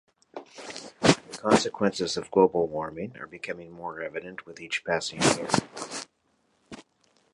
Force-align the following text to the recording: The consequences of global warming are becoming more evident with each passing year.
The 1.01 1.37
consequences 1.39 2.17
of 2.17 2.31
global 2.31 2.65
warming 2.67 3.17
are 3.19 3.27
becoming 3.27 3.69
more 3.71 4.01
evident 4.01 4.47
with 4.47 4.59
each 4.59 4.83
passing 4.83 5.21
year. 5.21 5.47